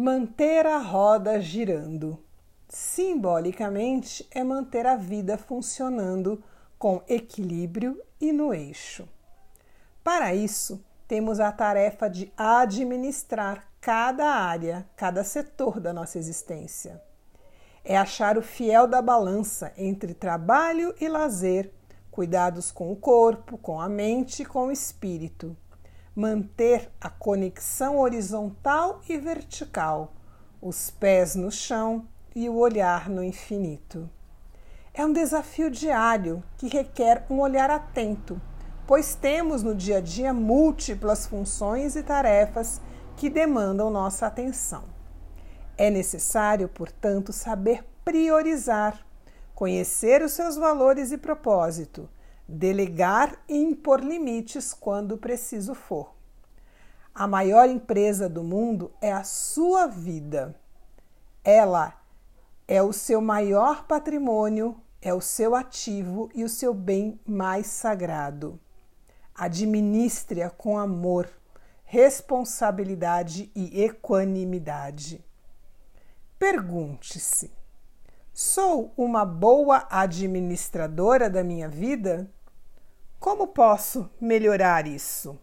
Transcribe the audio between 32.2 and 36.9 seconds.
e o olhar no infinito. É um desafio diário que